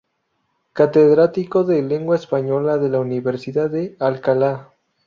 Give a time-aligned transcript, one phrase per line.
[0.73, 4.73] Catedrático de Lengua Española de la Universidad de Alcalá.